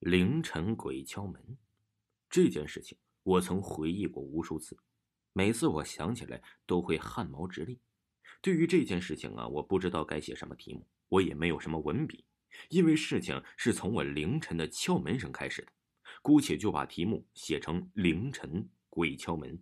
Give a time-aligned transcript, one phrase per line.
[0.00, 1.58] 凌晨鬼敲门，
[2.30, 4.78] 这件事情我曾回忆过无数次，
[5.32, 7.80] 每次我想起来都会汗毛直立。
[8.40, 12.24] 对于这件事情啊，我不知道该写什么题目，我也没有什么文笔，
[12.68, 15.72] 因为事情是从我凌晨的敲门声开始的，
[16.22, 19.60] 姑且就把题目写成“凌晨鬼敲门”。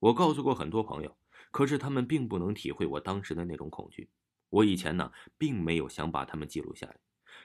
[0.00, 1.14] 我告诉过很多朋友，
[1.50, 4.08] 可是他们并不能体会我当时的那种恐惧。
[4.48, 6.96] 我以前呢，并没有想把他们记录下来。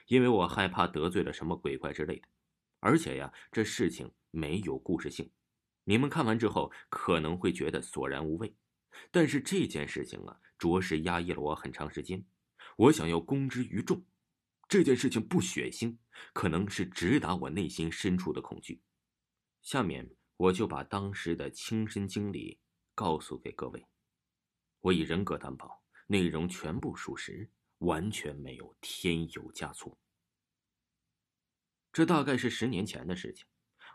[0.06, 2.28] 因为我害怕得罪了什么鬼怪之类的，
[2.80, 5.30] 而且呀，这事情没有故事性，
[5.84, 8.56] 你们看完之后可能会觉得索然无味。
[9.10, 12.24] 但是这件事情啊，着实压抑了我很长时间，
[12.76, 14.04] 我想要公之于众。
[14.68, 15.96] 这件事情不血腥，
[16.32, 18.82] 可能是直达我内心深处的恐惧。
[19.62, 22.58] 下面我就把当时的亲身经历
[22.94, 23.86] 告诉给各位，
[24.80, 27.50] 我以人格担保，内容全部属实。
[27.78, 29.96] 完全没有添油加醋。
[31.92, 33.46] 这大概是十年前的事情。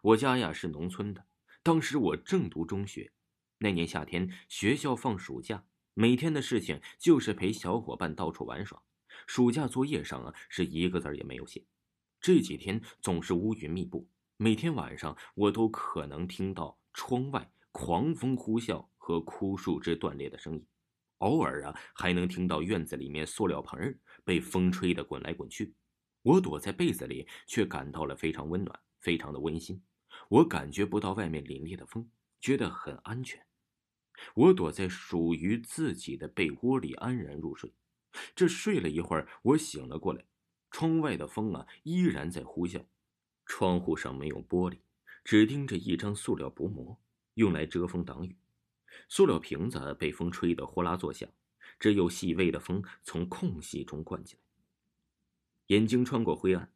[0.01, 1.27] 我家呀是农村的，
[1.61, 3.11] 当时我正读中学。
[3.59, 8.81] 那年夏天，学校放暑假，每天的事情就是陪小伙伴到处玩耍。
[9.27, 11.63] 暑假作业上啊是一个字也没有写。
[12.19, 20.65] 这几天总是乌云密布，每天晚上我都可能听到窗外狂风呼啸和枯树枝断裂的声音。
[21.21, 25.73] 偶尔啊，还能听到院子里面塑料盆被风吹得滚来滚去。
[26.23, 29.81] 我躲在被子里，却感到了非常温暖，非常的温馨。
[30.29, 33.43] 我感觉不到外面凛冽的风，觉得很安全。
[34.35, 37.73] 我躲在属于自己的被窝里，安然入睡。
[38.35, 40.23] 这睡了一会儿，我醒了过来，
[40.69, 42.83] 窗外的风啊依然在呼啸，
[43.45, 44.79] 窗户上没有玻璃，
[45.23, 46.99] 只钉着一张塑料薄膜，
[47.35, 48.37] 用来遮风挡雨。
[49.09, 51.29] 塑料瓶子被风吹得呼啦作响，
[51.79, 54.43] 只有细微的风从空隙中灌进来。
[55.67, 56.73] 眼睛穿过灰暗，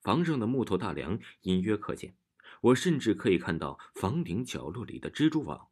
[0.00, 2.16] 房上的木头大梁隐约可见，
[2.60, 5.68] 我甚至可以看到房顶角落里的蜘蛛网。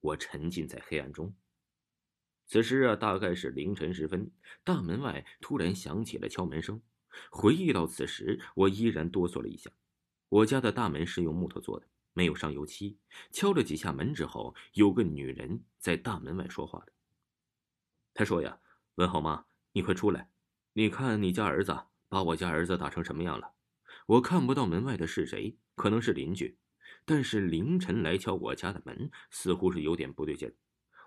[0.00, 1.34] 我沉浸在黑暗中。
[2.46, 4.30] 此时啊，大概是凌晨时分，
[4.64, 6.82] 大门外突然响起了敲门声。
[7.30, 9.70] 回忆到此时，我依然哆嗦了一下。
[10.28, 11.86] 我家的大门是用木头做的。
[12.12, 12.98] 没有上油漆，
[13.30, 16.92] 敲了几下门之后，有个女人在大门外说话的。
[18.14, 18.58] 她说：“呀，
[18.96, 20.30] 文浩妈，你快出来！
[20.74, 21.76] 你看你家儿子
[22.08, 23.54] 把我家儿子打成什么样了？
[24.06, 26.58] 我看不到门外的是谁，可能是邻居，
[27.04, 30.54] 但是凌晨来敲我家的门，似乎是有点不对劲。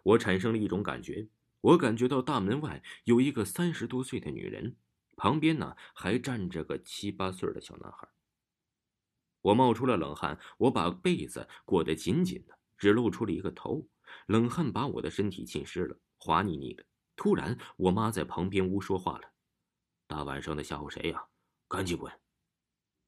[0.04, 1.28] 我产生了一种感觉，
[1.62, 4.76] 我感觉到大门外有一个三十多岁的女人，
[5.16, 8.08] 旁边呢还站着个七八岁的小男孩。”
[9.46, 13.88] 我冒出了冷汗，我把被子裹得紧紧的，只露出了一个头。
[14.26, 16.84] 冷汗把我的身体浸湿了，滑腻腻的。
[17.16, 19.34] 突然，我妈在旁边屋说话了
[20.08, 21.24] ：“大晚上的吓唬谁呀？
[21.68, 22.12] 赶紧滚！”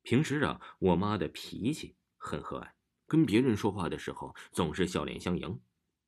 [0.03, 2.69] 平时啊，我妈的脾气很和蔼，
[3.07, 5.59] 跟别人说话的时候总是笑脸相迎。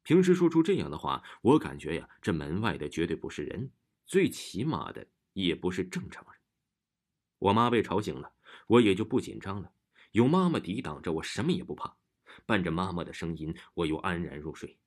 [0.03, 3.71] 平时说出这样的话，我感觉呀，这门外的绝对不是人，
[4.05, 6.39] 最起码的也不是正常人。
[7.39, 8.31] 我妈被吵醒了，
[8.67, 9.71] 我也就不紧张了。
[10.11, 11.97] 有妈妈抵挡着，我什么也不怕。
[12.45, 14.79] 伴着妈妈的声音，我又安然入睡。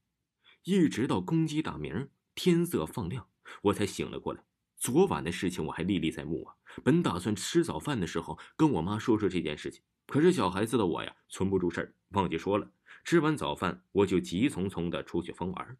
[0.65, 3.28] 一直到公鸡打鸣，天色放亮，
[3.62, 4.44] 我才醒了过来。
[4.77, 6.55] 昨晚的事情我还历历在目啊！
[6.82, 12.72] 本打算吃早饭的时候跟我妈说说这件事情，可是小孩子的我呀，存不住事儿，忘记说了。
[13.05, 15.78] 吃完早饭，我就急匆匆的出去疯玩。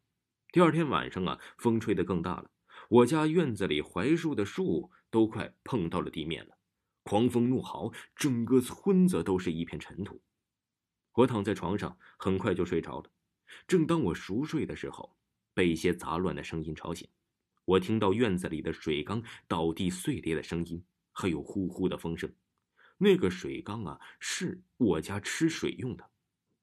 [0.53, 2.51] 第二天晚上啊，风吹得更大了，
[2.89, 6.57] 我家院子里槐树的树都快碰到了地面了。
[7.05, 10.21] 狂风怒号，整个村子都是一片尘土。
[11.15, 13.11] 我躺在床上，很快就睡着了。
[13.67, 15.17] 正当我熟睡的时候，
[15.53, 17.09] 被一些杂乱的声音吵醒。
[17.65, 22.33] 我听到院子里的水缸倒地碎裂的声音，还有呼呼的风声。
[22.99, 26.11] 那个水缸啊，是我家吃水用的。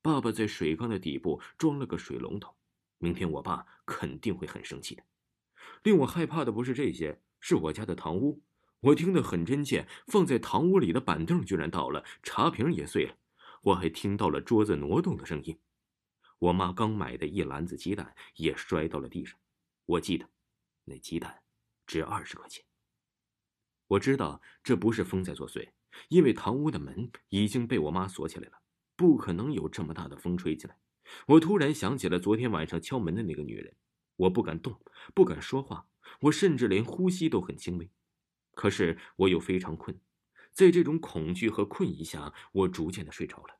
[0.01, 2.56] 爸爸在水缸的底部装了个水龙头。
[2.97, 5.03] 明天我爸肯定会很生气的。
[5.83, 8.42] 令我害怕的不是这些，是我家的堂屋。
[8.81, 13.18] 我听得很真切，放在堂屋里的板凳居然倒了，茶瓶也碎了，
[13.64, 15.60] 我还听到了桌子挪动的声音。
[16.38, 19.38] 我妈刚买的一篮子鸡蛋也摔到了地上，
[19.86, 20.30] 我记得，
[20.86, 21.42] 那鸡蛋
[21.86, 22.64] 值二十块钱。
[23.88, 25.72] 我知道这不是风在作祟，
[26.08, 28.62] 因为堂屋的门已经被我妈锁起来了，
[28.96, 30.78] 不可能有这么大的风吹进来。
[31.26, 33.76] 我突然想起了昨天晚上敲门的那个女人，
[34.16, 34.80] 我不敢动，
[35.14, 35.88] 不敢说话，
[36.22, 37.90] 我甚至连呼吸都很轻微。
[38.59, 39.97] 可是我又非常困，
[40.51, 43.57] 在这种恐惧和困意下，我逐渐的睡着了。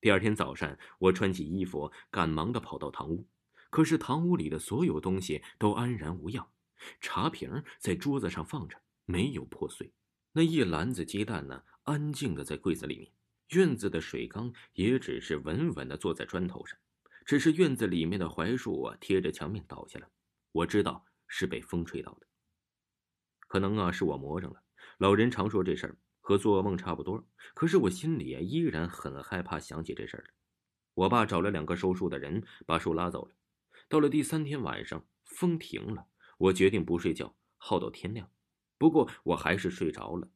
[0.00, 3.26] 第二天早上，我穿起衣服，赶忙的跑到堂屋，
[3.68, 6.48] 可是堂屋里的所有东西都安然无恙，
[7.00, 9.92] 茶瓶在桌子上放着，没有破碎。
[10.30, 13.10] 那一篮子鸡蛋呢，安静的在柜子里面。
[13.48, 16.78] 院子的水缸也只是稳稳的坐在砖头上，
[17.24, 20.08] 只是院子里面的槐树啊，贴着墙面倒下了。
[20.52, 22.28] 我知道是被风吹倒的，
[23.46, 24.62] 可能啊是我魔怔了。
[24.98, 30.24] 老人常说这事儿和做噩梦差不多，可是我心里啊依然很害怕想起这事儿。
[30.94, 33.34] 我爸找了两个收树的人，把树拉走了。
[33.88, 36.06] 到了第三天晚上，风停了，
[36.38, 38.30] 我决定不睡觉，耗到天亮。
[38.78, 40.28] 不过我还是睡着了。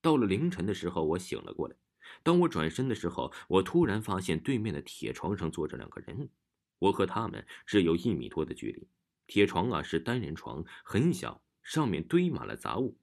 [0.00, 1.76] 到了凌晨的时候，我醒了过来。
[2.22, 6.30] 当我转身的时候，我突然发现对面的铁床上坐着两个人，
[6.78, 8.88] 我和他们只有一米多的距离。
[9.26, 12.98] 铁床啊是单人床，很小，上面堆满了杂物。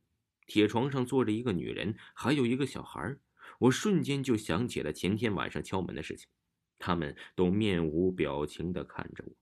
[0.45, 3.17] 铁床上坐着一个女人，还有一个小孩。
[3.59, 6.27] 我瞬间就想起了前天晚上敲门的事情，
[6.77, 9.35] 他们都面无表情地看着我。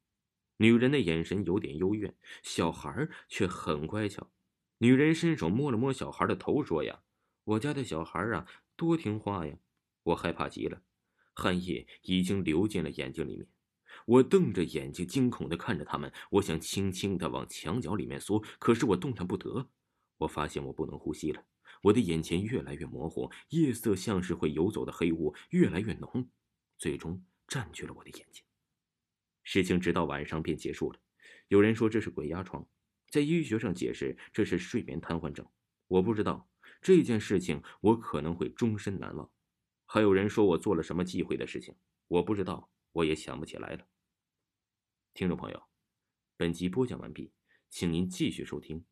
[0.58, 4.32] 女人的眼神有点幽怨，小孩却很乖巧。
[4.80, 7.02] 女人伸手摸了摸小孩的头，说：“呀，
[7.44, 8.48] 我家的小孩啊。”
[8.78, 9.58] 多听话呀！
[10.04, 10.84] 我害怕极了，
[11.34, 13.48] 汗液已经流进了眼睛里面。
[14.08, 16.10] 我瞪着眼睛，惊恐的看着他们。
[16.32, 19.70] 我想轻轻的往墙角里面缩，可是我动弹不得。
[20.18, 21.44] 我发现我不能呼吸了，
[21.82, 26.30] 我的眼前越来越模糊，夜色像是会游走的黑雾越来越浓，
[26.78, 28.42] 最终占据了我的眼睛。
[29.44, 31.00] 事情直到晚上便结束了。
[31.50, 32.66] 有人说这是鬼压床，
[33.10, 35.46] 在医学上解释这是睡眠瘫痪症。
[35.90, 36.50] 我不知道。
[36.82, 39.30] 这件事情我可能会终身难忘。
[39.86, 41.76] 还有人说我做了什么忌讳的事情，
[42.08, 43.86] 我不知道，我也想不起来了。
[45.18, 45.64] 听众朋友，
[46.38, 47.32] 本集播讲完毕，
[47.72, 48.86] 请您继续收听。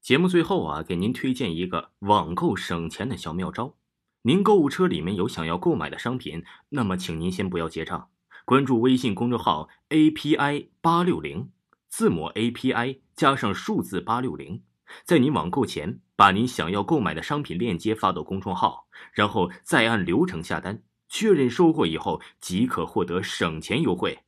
[0.00, 3.76] 节目最后啊，给您推荐一个网购省钱的小妙招。
[4.22, 8.10] 您购物车里面有想要购买的商品，那么请您先不要结账，
[8.44, 11.50] 关注微信公众号 API 八六零，
[11.88, 14.62] 字母 API 加上数字八六零。
[15.02, 24.20] 在您网购前，把您想要购买的商品链接发到公众号，然后再按流程下单，确认收货以后即可获得省钱优惠。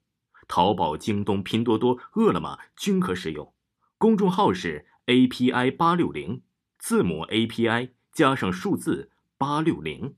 [0.47, 3.53] 淘宝、京东、拼多多、饿了么均可使用。
[3.99, 6.43] 公众号是 API 八六零，
[6.79, 10.15] 字母 API 加上数字八六零。